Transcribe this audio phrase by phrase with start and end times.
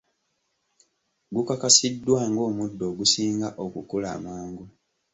[1.35, 4.65] Gukakasiddwa ng'omuddo ogusinga okukula amangu.